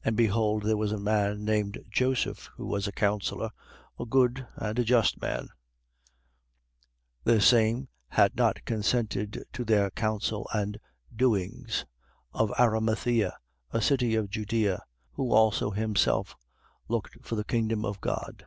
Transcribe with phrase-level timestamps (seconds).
[0.04, 3.48] And behold there was a man named Joseph who was a counsellor,
[3.98, 5.44] a good and a just man,
[7.24, 7.24] 23:51.
[7.24, 10.78] (The same had not consented to their counsel and
[11.16, 11.86] doings)
[12.34, 13.38] of Arimathea,
[13.70, 14.82] a city of Judea:
[15.12, 16.36] who also himself
[16.88, 18.44] looked for the kingdom of God.